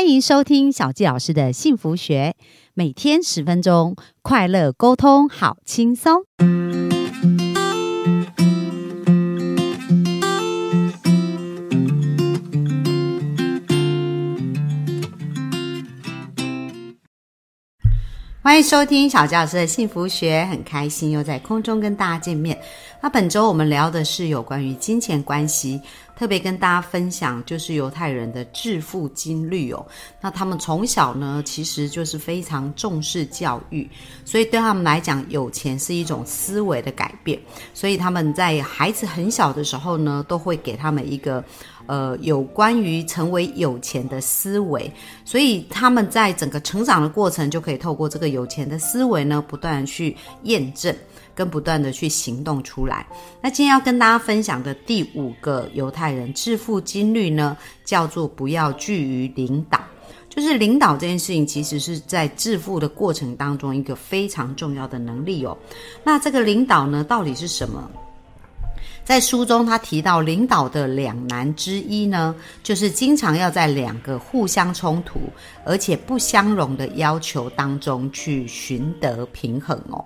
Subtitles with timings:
[0.00, 2.34] 欢迎收听小纪老师的幸福学，
[2.72, 6.22] 每天十分钟，快乐沟通，好轻松。
[18.42, 22.58] 欢迎收听小纪老师的幸福学，很开心又在空中跟大家见面。
[23.02, 25.78] 那本周我们聊的是有关于金钱关系。
[26.20, 29.82] 特别跟大家分享，就是犹太人的致富经历哦。
[30.20, 33.88] 那他们从小呢，其实就是非常重视教育，
[34.22, 37.40] 所以对他们来讲，有钱是一种思维的改变。
[37.72, 41.42] 所以他们在孩子很小的时候呢，都会给他们一个
[41.86, 44.92] 呃有关于成为有钱的思维。
[45.24, 50.94] 所以他们在整个成长的过程，就可以透过这个有钱的思维呢，不断去验证。
[51.40, 53.06] 跟不断的去行动出来。
[53.40, 59.80] 那今天要跟大家分享的第五个犹太人致富经历呢，叫做不要惧于领导。
[60.28, 65.56] 就是领导这件事情，其实是在致富的过程当中一个非常重要的能力哦。
[66.04, 67.90] 那这个领导呢，到底是什么？
[69.10, 75.18] 在书中，他提到领导的两难之一呢，就是经常要在两个互相冲突
[75.64, 80.04] 而且不相容的要求当中去寻得平衡哦。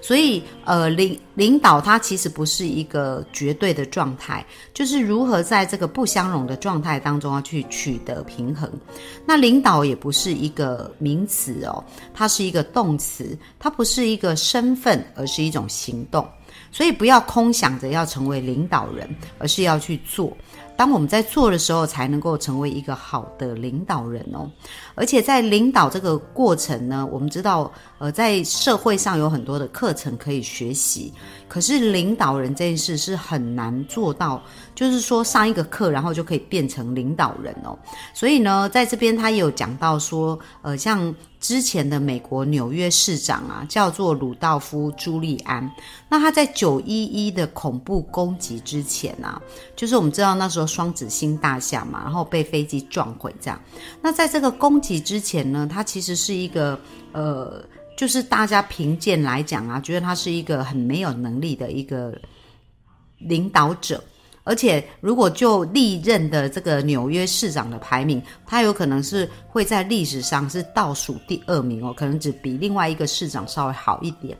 [0.00, 8.72] 所以，呃，领领导他其实不是一个绝对的状态，就是如何在这个不相容的状态当中要去取得平衡。
[9.26, 11.84] 那领导也不是一个名词哦，
[12.14, 16.26] 它是一个动词，它不是一个身份，而是一种行动。
[16.70, 20.36] 所以不要空想着要成为领导人，而是要去做。
[20.76, 24.50] 当我们在做的时候，才能够成为一个好的领导人哦。
[24.96, 31.12] 而且在领导这个过程呢，我们知道，呃，在社会上有很多的课程可以学习，
[31.46, 34.42] 可是领导人这件事是很难做到，
[34.74, 37.78] 就是说上一个课，然后就可以变成领导人哦。
[38.12, 41.14] 所以呢，在这边他也有讲到说，呃，像。
[41.38, 45.70] 之前的美国纽约市长啊，叫做鲁道夫·朱利安。
[46.08, 49.40] 那他在九一一的恐怖攻击之前啊，
[49.76, 53.60] 就是我们知道那时候双子星大厦嘛，然后被飞机撞毁这样。
[54.00, 56.78] 那在这个攻起之前呢，他其实是一个
[57.12, 57.64] 呃，
[57.96, 62.16] 就是大家评鉴来讲啊，觉得他是一个很没有能力的一个
[63.18, 64.02] 领导者。
[64.44, 74.38] 而且，如果就历任的这个纽约市长的排名，他有可能是会在历史上是倒数第二名哦，可能只比另外一个市长稍微好一点。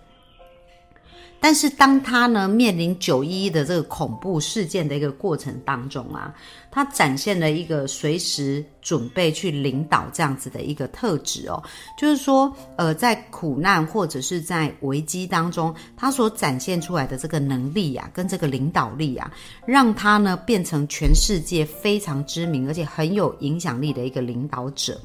[1.46, 6.34] 但是当他呢面临九一一的这个恐怖事件的一个过程当中啊，
[6.72, 11.62] 他展现了一个随时准备去领导这样子的一个特质哦，
[11.96, 19.30] 就是说，呃，在苦难或者是在危机当中，他所展现出来的这个能力啊，跟这个领导力啊，
[19.64, 25.00] 让他呢变成全世界非常知名而且很有影响力的一个领导者。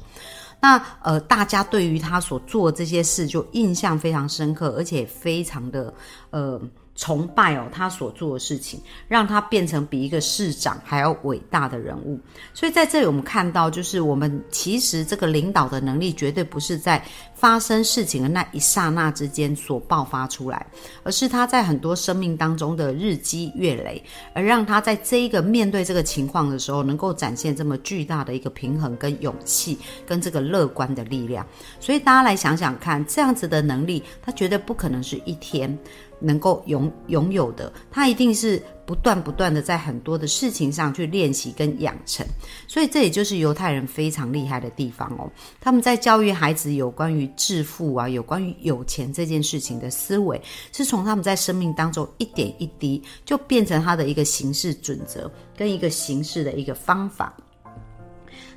[0.62, 5.92] 那呃，大家对于他所做这些事就印象非常深刻，而且非常的
[6.30, 6.60] 呃
[6.94, 7.66] 崇拜哦。
[7.72, 12.20] 他所做的事情，让他变成比一个市长还要伟大的人物。
[12.54, 17.04] 所以在这里，我们看到，就是我们其实这个领导的能力，绝对不是在。
[17.42, 20.64] 发生事情的那一刹那之间所爆发出来，
[21.02, 24.00] 而是他在很多生命当中的日积月累，
[24.32, 29.76] 而让他在这一个面对这个情况的时候，能够展现这么巨大的一个平衡跟勇气，
[30.06, 31.44] 跟这个乐观的力量。
[31.80, 35.76] 所以大家来想想看，这样子的能力，他绝对不可能是一天。
[36.24, 42.26] 能够拥拥有的，他一定是不断不断的在很多的事情上去练习跟养成，
[42.66, 45.30] 所以这也就是犹太人非常厉害的地方哦。
[45.60, 50.40] 他们在教育孩子有关于致富啊，有关于有钱这件事情的思维，
[50.72, 57.32] 是从他们在生命当中一点一滴就变成他的一个行事准则跟一个行事的一个方法。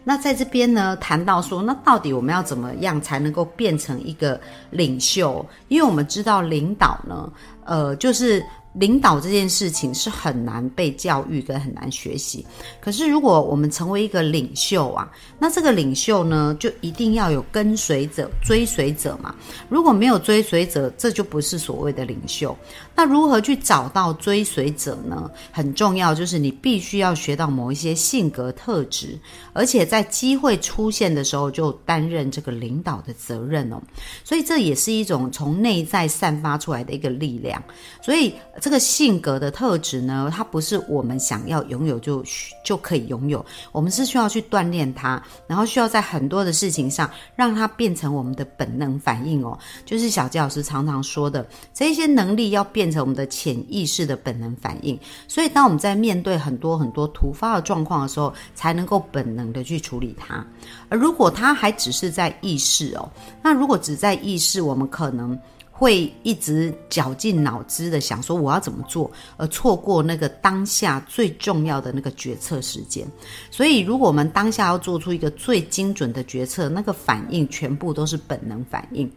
[0.03, 4.39] 那在这边呢，谈到说，那到底我们要怎么样才能够变成一个
[4.71, 5.45] 领袖？
[5.67, 7.31] 因为我们知道领导呢，
[7.63, 8.43] 呃，就是。
[8.77, 12.45] 领导这件事情是很难被教育跟很难学习，
[12.81, 15.09] 可是如果我们成为一个领袖啊，
[15.39, 19.33] 那这个领袖呢就一定要有跟随者、追随者嘛。
[19.69, 22.53] 如果没有追随者，这就不是所谓的领袖。
[22.93, 25.31] 那如何去找到追随者呢？
[25.51, 29.17] 很重要，就是你必须要学到某一些性格特质，
[29.53, 33.81] 而且在机会出现的时候就担任这个领导的责任哦。
[34.25, 37.63] 所以这也是一种从内在散发出来的一个力量。
[38.01, 38.33] 所以。
[38.65, 42.25] 这个性格的特质呢，它不是我们想要拥有就
[42.63, 49.55] 就可以拥有，我们是需要去锻炼它，然后需要在很多的事情上让它变成我们的本能反应哦。
[49.85, 54.99] 就是小吉老师常常说的，这些能力要变成我们的潜意识的本能反应。
[55.27, 60.43] 所以，当我们在面对很多很多突发的状况的时候，才能够本能的去处理它。
[60.89, 63.07] 而如果它还只是在意识哦，
[63.43, 65.39] 那如果只在意识，我们可能。
[65.77, 73.05] 会一直绞尽脑汁的想说我要怎么做，而错过那个当下最重要的那个决策时间。
[73.51, 79.11] 所以，如果我们当下要做出一个最精准的决策，那个反应全部都是本能反应。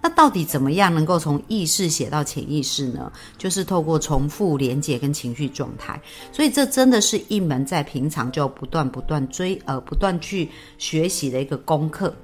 [0.00, 3.10] 那到底怎么样能够从意识写到潜意识呢？
[3.36, 6.00] 就是透过重复、连接跟情绪状态。
[6.30, 12.14] 所以，这真的是一门在平常就不断不断追呃不断去学习的一个功课。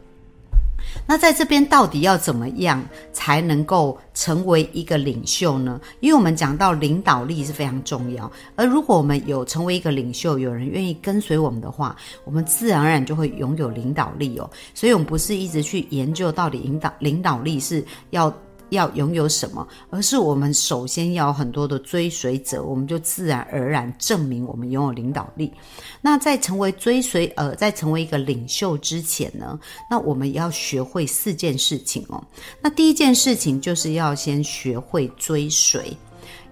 [1.06, 2.82] 那在这边到底要怎么样
[3.12, 5.80] 才能够成为一个领袖呢？
[6.00, 14.48] 因为我们讲到领导力是非常重要，而如果我们有成为一个领袖，有人愿意跟随我们的话，我们自然而然就会拥有领导力哦。
[14.74, 18.32] 所以，我们不是一直去研究到底领导领导力是要。
[18.70, 25.52] 要拥有什么，而是我们首先要很多的追随者，我们就自然而然证明我们拥有领导力。
[26.00, 29.58] 那在成为追随呃，在成为一个领袖之前呢，
[29.90, 32.22] 那我们要学会四件事情哦。
[32.60, 35.96] 那第一件事情就是要先学会追随。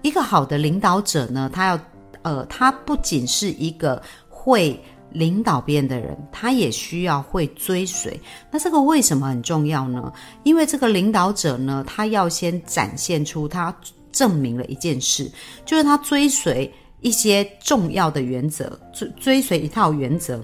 [0.01, 1.79] 一个好的领导者呢，他要
[2.21, 4.79] 呃，他不仅是一个会。
[5.11, 8.19] 领导边的人，他也需要会追随。
[8.51, 10.11] 那这个为什么很重要呢？
[10.43, 13.75] 因为这个领导者呢，他要先展现出他
[14.11, 15.31] 证明了一件事，
[15.65, 16.71] 就是他追随
[17.01, 20.43] 一些重要的原则，追追随一套原则，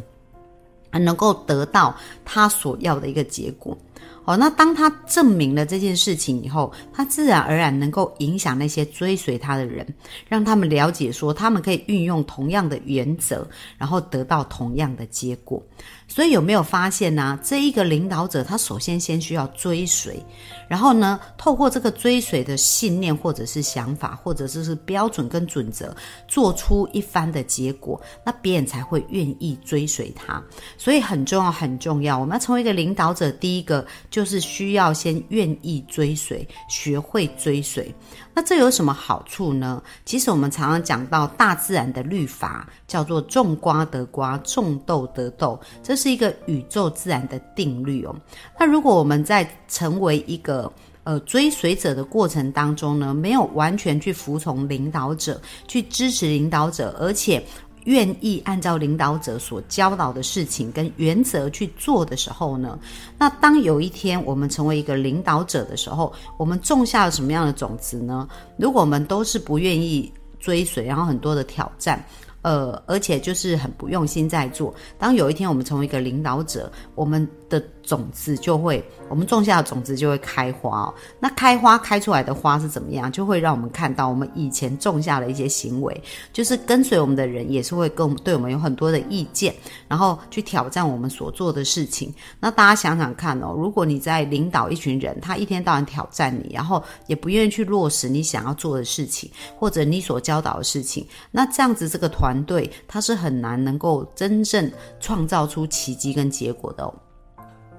[0.91, 3.77] 能够得到他所要的一个结果。
[4.25, 9.86] 哦，那当他证明了这件事情以后，他自然而然能够影响那些追随他的人，
[10.27, 15.62] 让他们了解说，他们可以运用同样的原则，然后得到同样的结果。
[16.07, 17.37] 所以有没有发现呢？
[17.43, 20.23] 这一个领导者，他首先先需要追随，
[20.67, 25.95] 然后呢，透过这个追随的信念，或者是想法，或者是标准跟准则，
[26.27, 30.41] 做出一番的结果，那别人才会愿意追随他。
[30.77, 32.17] 所以很重要，很重要。
[32.17, 37.93] 我们要成为一个领导者，第一个就是需要先愿意追随，学会追随。
[38.35, 39.81] 那这有什么好处呢？
[40.05, 48.13] 其实我们常常讲到大自然的律法，叫做种瓜得瓜，种豆得豆，这是一个宇宙自然的定律哦。
[48.59, 50.71] 那如果我们在成为一个
[51.05, 57.41] 呃追随者的过程当中呢，没有完全去服从领导者，去支持领导者，而且。
[57.85, 62.77] 愿意按照领导者所教导的事情跟原则去做的时候呢，
[63.17, 68.27] 那当有一天我们成为一个领导者的时候，我们种下了什么样的种子呢？
[68.57, 72.03] 如果我们都是不愿意追随，然后很多的挑战，
[72.45, 77.59] 呃，而且就是很不用心在做，当有一天我们成为一个领导者，我们的。
[77.86, 80.94] 种子就会，我们种下的种子就会开花哦。
[81.19, 83.12] 那开花开出来的花是怎么样？
[83.12, 86.03] 就会让我们看到我们以前种下的一些行为，
[86.33, 89.53] 就是跟随我们的人也是会跟对我们有很多的意见，
[89.88, 92.12] 然后去挑战我们所做的事情。
[92.39, 106.93] 那大家想想看哦，如果你在领导一群人，他一天到晚挑战你，然后也不愿意去落实你想要做的事情，或者你所教导的事情，那这样子这个团团队他是很难能够真正创造出奇迹跟结果的哦。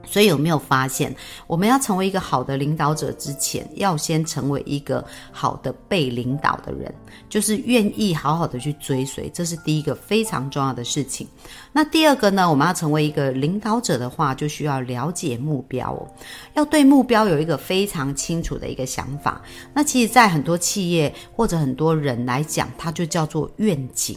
[0.08, 1.12] 所以有没有发现，
[1.48, 6.94] 我们要成为一个好的领导者之前，要先成为一个好的被领导的人，
[7.28, 11.26] 就是愿意好好的去追随，这是第一个非常重要的事情。
[11.72, 16.06] 那第二个呢，我们要成为一个领导者的话，就需要了解目标哦，
[16.54, 19.42] 要对目标有一个非常清楚的一个想法。
[19.74, 24.16] 那其实，在很多企业或者很多人来讲，它就叫做愿景。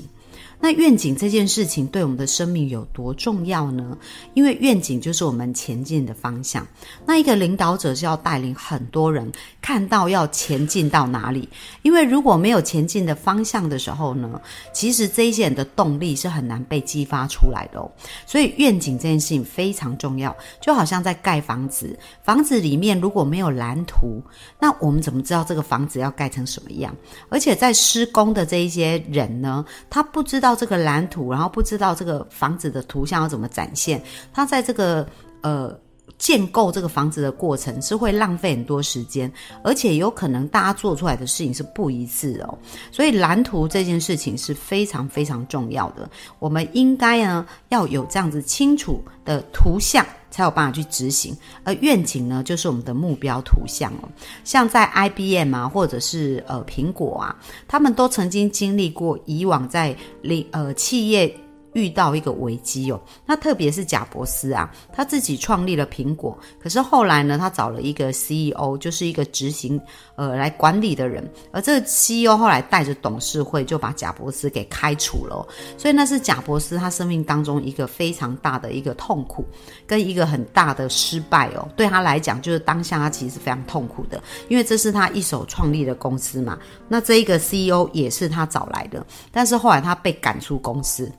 [0.62, 3.98] 那愿景这件事情对我们的生命有多重要呢？
[4.34, 6.68] 因为愿景就是我们前进的方向。
[7.06, 11.48] 那一个领导者是要带领很多人看到要前进到哪里。
[11.82, 14.42] 因为如果没有前进的方向的时候呢，
[14.74, 17.90] 其实这些人的动力是很难被激发出来的哦。
[18.26, 20.36] 所以愿景这件事情非常重要。
[20.60, 24.22] 就好像在盖房子，房子里面如果没有蓝图，
[24.60, 26.94] 那我们怎么知道这个房子要盖成什么样？
[27.30, 30.49] 而且在施工的这一些人呢，他不知道。
[30.50, 34.02] 到这个蓝图，然后不知道这个房子的图像要怎么展现，
[34.34, 35.08] 他在这个
[35.42, 35.80] 呃
[36.20, 39.32] 建构这个房子的过程是会浪费很多时间，
[39.64, 42.60] 而且有可能大家做出来的事情是不一致哦。
[42.92, 46.08] 所以蓝图这件事情是非常非常重要的，
[46.38, 51.36] 我们应该呢要有这样子清楚的图像，才有办法去执行。
[51.64, 54.10] 而愿景呢，就是我们的目标图像哦。
[54.44, 57.36] 像在 IBM 啊，或者是呃苹果啊，
[57.66, 61.34] 他们都曾经经历过以往在领呃企业。
[61.74, 69.80] 遇到一个危机哦，那特别是贾伯斯啊，他自己创立了苹果，可是后来呢，他找了一个 CEO，就是一个执行
[70.16, 75.48] 呃来管理的人，而这个 CEO 后来带着董事会就把贾伯斯给开除了，
[75.78, 79.46] 所以那是贾伯斯他生命当中一个非常大的一个痛苦
[79.86, 86.58] 跟一个很大的失败哦，对他来讲就是当下他其实是非常痛苦的，因为这是他一手创立的公司嘛，
[86.88, 91.12] 那这一个 CEO 也是他找来的，但是后来他被赶出公司。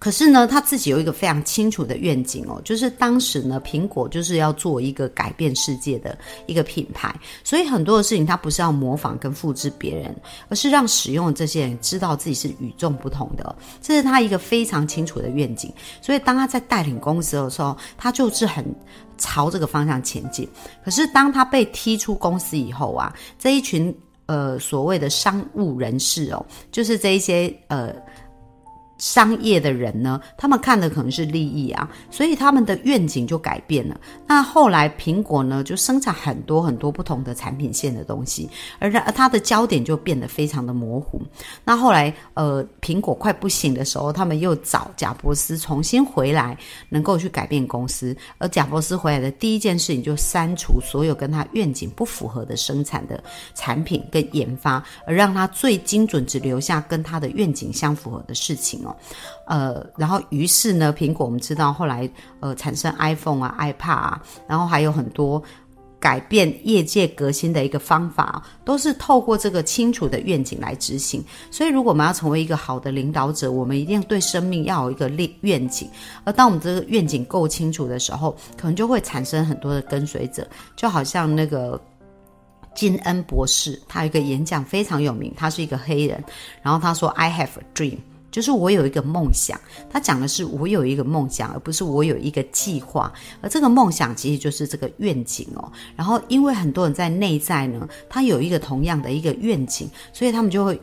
[0.00, 7.14] 可是呢，他自己有一个非常清楚的愿景哦，就是当时呢，苹果就是要做一个改变世界的一个品牌，
[7.44, 10.16] 所以很多的事情他不是要模仿跟复制别人，
[10.48, 15.70] 而是让使用的这些人知道自己是与众不同的，这是他一个非常清楚的愿景。
[16.00, 18.64] 所以当他在带领公司的时候，他就是很
[19.18, 20.48] 朝这个方向前进。
[20.82, 26.42] 可是当他被踢出公司以后啊，这一群呃所谓的商务人士哦，
[26.72, 27.94] 就是这一些呃。
[29.00, 33.98] 商业的人呢，他们看的可能是利益啊，所以他们的愿景就改变了。
[34.28, 41.20] 那后来苹果呢，就生产很多很多不同的产品线的东西，而而它的焦点就变得非常的模糊。
[41.64, 46.56] 那后来，呃，苹果快不行的时候，他们又找贾伯斯重新回来，
[46.90, 48.14] 能够去改变公司。
[48.36, 53.22] 而贾伯斯回来的第一件事情，就删除所有跟他愿景不符合的生产的
[53.54, 58.89] 产品跟研发，而让他最精准只留下跟他的愿景相符合的事情哦。
[59.46, 62.08] 呃，然后于是呢，苹果我们知道后来
[62.40, 65.42] 呃产生 iPhone 啊、iPad 啊，然后还有很多
[65.98, 71.22] 改变业界革新的一个方法，都是透过这个清楚的愿景来执行。
[71.50, 75.86] 所以，如果我们要成为一个好的领导者，我们一定对生命要有一个愿愿景。
[76.24, 81.78] 而当我们这个愿景够清楚的时候，可能就会产生很多的跟随者，就好像那个
[82.74, 86.24] 金恩博士，他有一个演讲非常有名，他是一个黑人，
[86.62, 87.98] 然后他说：“I have a dream。”
[88.30, 89.60] 就是我有一个梦想，
[89.90, 93.12] 他讲的是我有一个梦想，而不是我有一个计划。
[93.40, 95.70] 而这个梦想其实就是这个愿景哦。
[95.96, 100.80] 然后，因为很多人在内在呢，他有一个同样的一个愿景，所以他们就会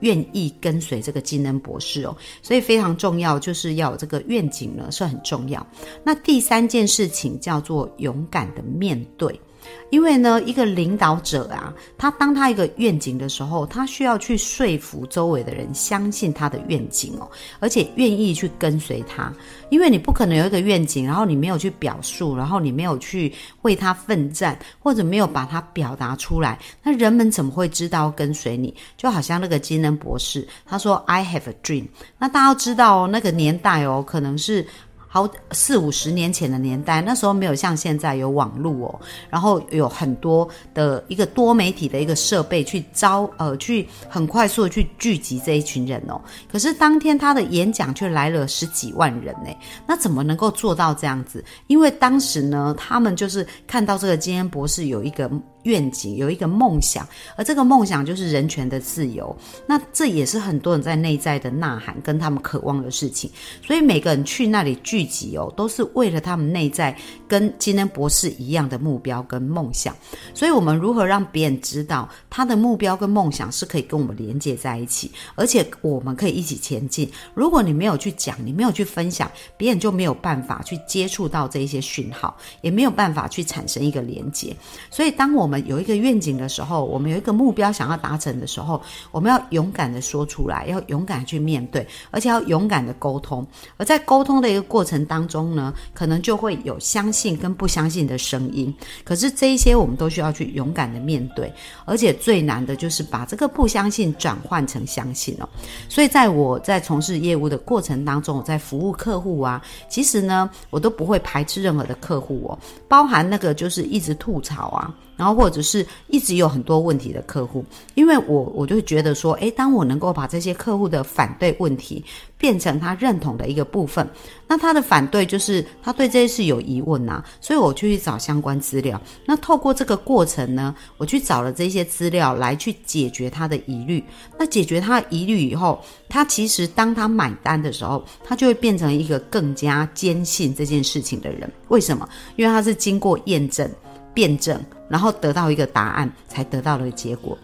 [0.00, 2.16] 愿意跟随这个金恩博士哦。
[2.42, 5.66] 所以非常重要，就是要有这个愿景呢，是很重要。
[6.02, 9.40] 那第三件事情叫做勇敢的面对。
[9.90, 17.30] 因为呢，一个领导者啊，他当他一个愿景的时候，他需要去说服周围的人相信他的愿景哦，
[17.60, 19.32] 而且愿意去跟随他。
[19.70, 28.74] 因为你不可能有一个愿景，然后你没有去表述，然后你没有去为他奋战，或者没有把它表达出来，那人们怎么会知道跟随你？
[28.96, 31.86] 就好像那个金恩博士，他说 “I have a dream”，
[32.18, 34.66] 那大家要知道哦，那个年代哦，可能是。
[35.14, 46.20] 好四五十年前的年代，那时候没有像现在有网络哦，然后有很多的一个多媒体的一个设备去招呃去很快速的去聚集这一群人哦。
[46.50, 49.56] 可是当天他的演讲却来了十几万人呢，
[49.86, 51.44] 那怎么能够做到这样子？
[51.68, 55.30] 因为当时呢，他们就是看到这个金恩博士有一个。
[55.64, 57.06] 愿景有一个梦想，
[57.36, 59.36] 而这个梦想就是人权的自由。
[59.66, 63.30] 那这也是很多人在内在的呐喊，跟他们渴望的事情。
[63.66, 66.96] 所以每个人去那里聚集哦，都是为了他们内在
[67.28, 69.94] 跟金恩博士一样的目标跟梦想。
[70.32, 77.10] 所以，我们如何让别人知道他的目标跟梦想是可以跟我们连接在一起，而且我们可以一起前进？
[77.34, 84.54] 如果你没有去讲，你没有去分享，别人就没有办法去接触到这一些讯号，也没有办法去产生一个连接。
[84.90, 88.80] 所以，当我们有一个愿景的时候，我们有一个目标想要达成的时候，
[89.10, 93.46] 我们要勇敢的说出来，要勇敢去面对，而且要勇敢的沟通。
[93.76, 98.74] 而在沟通的一个过程当中呢，可能就会有相信跟不相信的声音。
[99.04, 101.52] 可是这一些我们都需要去勇敢的面对，
[101.84, 105.48] 而且最难的就是把这个不相信转换成相信哦。
[105.88, 112.58] 所以在我在从事业务的过程当中，我在服务客户啊，其实呢，我都不会排斥任何的客户哦，
[112.88, 114.94] 包含那个就是一直吐槽啊。
[115.16, 122.04] 然后或者是一直有很多问题的客户，因为我我就觉得说，诶，当我能够把这些客户的反对问题
[122.36, 124.08] 变成他认同的一个部分，
[124.46, 129.00] 那他的反对就是他对这些事有疑问呐，所以我就去找相关资料。
[129.24, 134.02] 那透过这个过程呢，我去找了这些资料来去解决他的疑虑。
[134.38, 141.50] 那解决他的疑虑以后，他其实当他买单的时候，他就会变成一个更加坚信这件事情的人。
[141.68, 142.08] 为什么？
[142.36, 143.68] 因为他是经过验证、
[144.12, 147.36] 辩证，然后得到一个答案，才得到了结果。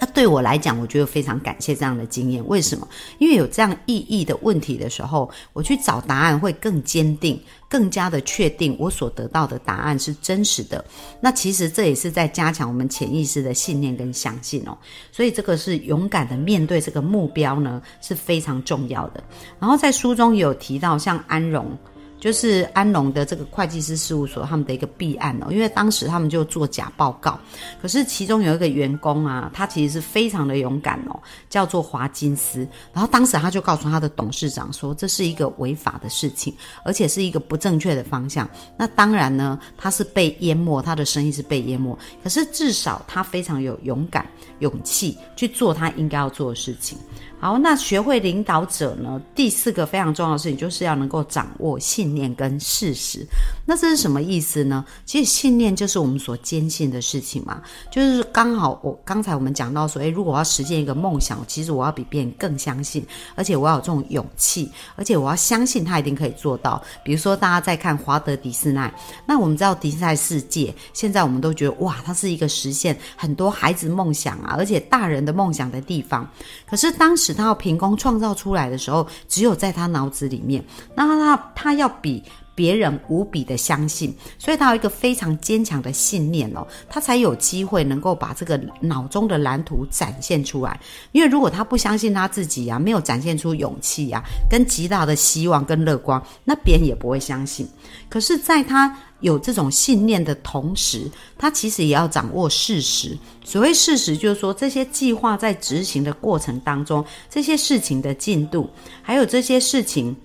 [0.00, 2.46] 那对我来讲，我觉得非常感谢这样的经验。
[2.46, 2.86] 为什么？
[3.18, 10.84] 因为有这样意义的问题的时候，我去找答案会更坚定、更加的确定我所得到的答案是真实的。
[11.20, 14.78] 那其实这也是在加强我们潜意识的信念跟相信哦。
[15.10, 19.24] 所以这个是勇敢的面对这个目标呢，是非常重要的。
[19.58, 21.76] 然后在书中有提到，像安荣。
[22.20, 27.38] 就是安龙的这个会计师事务所他们的一个弊案哦，因为当时他们就做假报告，
[27.80, 36.52] 可是其中有一个员工啊，他其实是非常的勇敢哦，叫做华金斯，然后当时他就告诉他的董事长说，这是一个违法的事情，
[36.84, 38.48] 而且是一个不正确的方向。
[38.76, 44.26] 那当然呢，他是被淹没，他的生意是被淹没，可是至少他非常有勇敢、
[44.58, 46.98] 勇气去做他应该要做的事情。
[47.40, 49.22] 好，那学会领导者呢？
[49.32, 53.26] 第四个非常重要的事情就是要能够掌握信信念跟事实。
[53.64, 54.84] 那这是什么意思呢？
[55.06, 57.62] 其实信念就是我们所坚信的事情嘛。
[57.90, 66.82] 就是刚好我刚才我们讲到说，诶，如果我要实现一个梦想，其实我要比别人更相信，而且我要有这种勇气，而且我要相信他一定可以做到。
[67.04, 68.80] 比如说大家在看华德迪士尼，
[69.24, 76.28] 那我们知道迪士尼世界，现在我们都觉得哇，它是一个实现很多孩子梦想啊，而且大人的梦想的地方。
[76.68, 77.28] 可是当时。
[77.38, 80.64] 他要凭空创造出来的时候，只有在他脑子里面。
[80.96, 82.22] 那他他要比
[82.54, 90.80] 别人无比的相信，所以他有一个非常坚强的信念哦，他才有机会能够把这个脑中的蓝图展现出来。
[91.12, 97.64] 因为如果他不相信他自己啊，没有展现出勇气啊，跟极大的希望跟乐观，那别人也不会相信。
[98.08, 103.16] 可是，在他有这种信念的同时，他其实也要掌握事实。
[103.44, 108.68] 所谓事实，就是说这些计划在执行的过程当中，这些事情的进度，
[109.00, 110.16] 还有这些事情。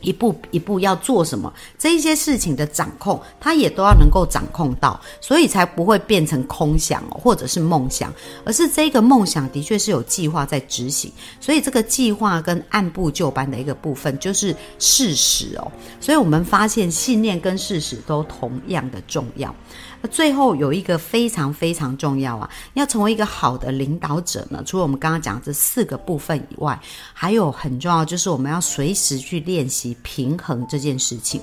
[0.00, 8.12] 一步一步要做什么，这一些事情的掌控，他也都要能够掌控到，所以才不会变成空想，或者是梦想，
[8.44, 19.54] 而是这个梦想的确是有计划在执行，所以这个计划跟按部就班的一个部分就是事实哦，所以我们发现信念跟事实都同样的重要。
[20.02, 26.78] 那最后有一个非常非常重要啊，要成为一个好的领导者呢，除了我们刚刚讲这四个部分以外，
[27.12, 31.40] 还有很重要就是我们要随时去练习平衡这件事情。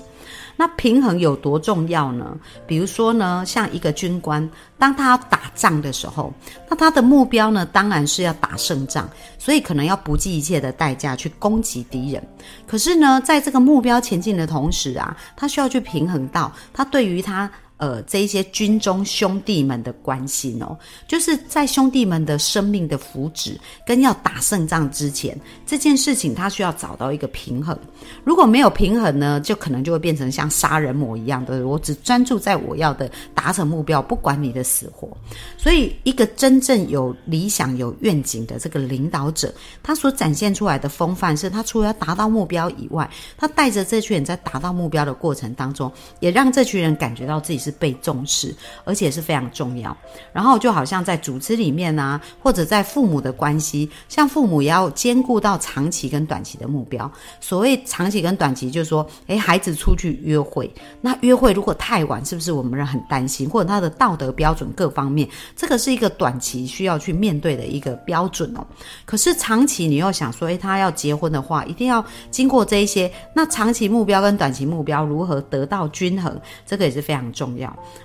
[0.56, 2.36] 那平衡有多重要呢？
[2.66, 4.46] 比如说呢，像一个军官，
[4.76, 6.32] 当他要打仗的时候，
[6.68, 12.28] 那他的目标呢，当然是要打胜仗，所以可能要不计一切的代价去攻击敌人。
[12.66, 17.48] 可是呢，在这个目标前进的同时啊，他需要去平衡到他对于他。
[17.78, 27.78] 呃，这一些军中兄弟们的关心哦，就是在兄弟们的生命的福祉跟要打胜仗之前，这件事情他需要找到一个平衡。
[28.24, 35.08] 如果没有平衡呢，就可能就会变成像杀人魔一样的，我只专注在我要的达成目标，不管你的死活。
[35.56, 47.67] 所以，一个真正有理想、有愿景的这个领导者，他所展现出来的风范，是他除了要达到目标以外，他带着这群人在达到目标的过程当中，也让这群人感觉到自己。
[47.68, 48.54] 是被重视，
[48.84, 49.94] 而且是非常重要。
[50.32, 57.10] 然后就好像在组织里面啊，或者在父母的关系，像父母也要兼顾到长期跟短期的目标。
[57.40, 63.48] 所谓长期跟短期，就是说，诶，孩子出去约会，那约会如果太晚，是不是我们人很担心？
[63.50, 68.64] 或者他的道德标准各方面，这个是一个短期需要去面对的一个标准哦。
[69.04, 73.10] 可是长期你又想说，诶，他要结婚的话，一定要经过这一些。
[73.34, 77.57] 那长期目标跟短期目标如何得到均衡，这个也是非常重。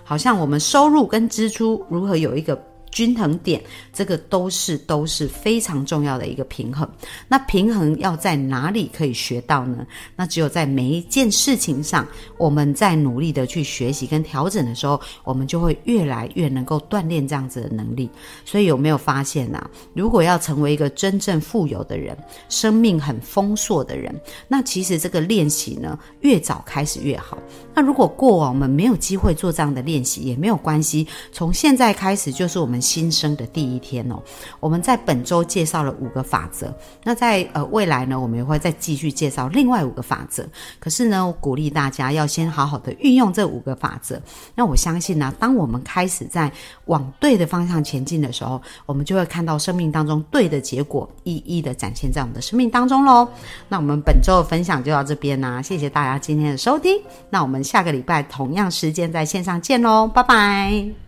[0.04, 2.73] 好像我们收入跟支出如何有一个。
[2.94, 3.60] 均衡点，
[3.92, 6.88] 这个都是都是非常重要的一个平衡。
[7.28, 9.84] 那平衡要在哪里可以学到呢？
[10.16, 18.08] 那只有在每一件事情上，我们在努力的去学习跟调整的时候，我们就会越来越能够锻炼这样子的能力。
[18.46, 19.66] 所以有没有发现呐？
[19.96, 22.16] 如果要成为一个真正富有的人，
[22.48, 24.14] 生命很丰硕的人，
[24.48, 27.40] 那其实这个练习呢，越早开始越好。
[27.74, 32.83] 那如果过往我们没有机会做这样的练习，也没有关系，从现在开始就是我们。
[32.84, 34.22] 新生的第一天哦。
[34.60, 36.72] 我们在本周介绍了五个法则，
[37.04, 40.46] 那在呃未来呢，我们也会再继续介绍另外五个法则。
[40.80, 44.22] 可是呢，我鼓励大家要先好好的运用这五个法则。
[44.54, 46.52] 那我相信呢，当我们开始在
[46.86, 53.26] 往对的方向前进的时候，我们就会看到生命当中对的结果一一的展现在我们的生命当中喽。
[53.70, 57.02] 那我们本周的分享就到这边啦，谢谢大家今天的收听。
[57.30, 61.03] 那我们下个礼拜同样时间在线上见喽，拜拜。